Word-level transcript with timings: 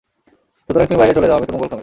সুতরাং 0.65 0.85
তুমি 0.87 0.99
বাইরে 1.01 1.15
চলে 1.17 1.27
যাও, 1.29 1.35
আমি 1.37 1.45
তো 1.45 1.47
তোমার 1.49 1.55
মঙ্গলকামী। 1.57 1.79